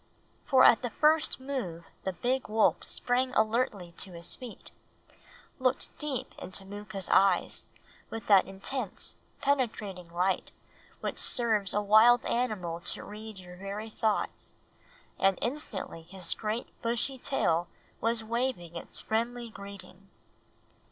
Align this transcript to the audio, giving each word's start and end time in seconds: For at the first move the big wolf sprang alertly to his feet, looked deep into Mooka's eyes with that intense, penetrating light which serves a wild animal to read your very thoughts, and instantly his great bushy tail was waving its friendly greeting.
For 0.45 0.63
at 0.63 0.81
the 0.81 0.89
first 0.89 1.39
move 1.39 1.85
the 2.05 2.13
big 2.13 2.47
wolf 2.49 2.83
sprang 2.83 3.35
alertly 3.35 3.91
to 3.99 4.13
his 4.13 4.33
feet, 4.33 4.71
looked 5.59 5.95
deep 5.99 6.33
into 6.39 6.65
Mooka's 6.65 7.07
eyes 7.11 7.67
with 8.09 8.25
that 8.25 8.47
intense, 8.47 9.15
penetrating 9.41 10.09
light 10.09 10.49
which 11.01 11.19
serves 11.19 11.75
a 11.75 11.83
wild 11.83 12.25
animal 12.25 12.79
to 12.79 13.03
read 13.03 13.37
your 13.37 13.57
very 13.57 13.91
thoughts, 13.91 14.53
and 15.19 15.37
instantly 15.39 16.01
his 16.01 16.33
great 16.33 16.69
bushy 16.81 17.19
tail 17.19 17.67
was 17.99 18.23
waving 18.23 18.75
its 18.75 18.97
friendly 18.97 19.51
greeting. 19.51 20.09